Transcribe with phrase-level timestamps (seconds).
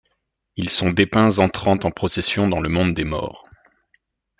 [0.55, 3.43] Ils sont dépeints entrant en procession dans le monde des morts.